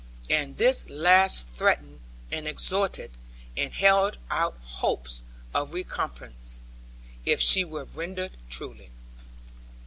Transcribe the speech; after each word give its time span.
And 0.31 0.57
this 0.57 0.89
last 0.89 1.47
threatened 1.49 1.99
and 2.31 2.47
exhorted, 2.47 3.11
and 3.55 3.71
held 3.71 4.17
out 4.31 4.57
hopes 4.63 5.21
of 5.53 5.75
recompense, 5.75 6.59
if 7.23 7.39
she 7.39 7.63
were 7.63 7.83
rendered 7.85 8.31
truly. 8.49 8.89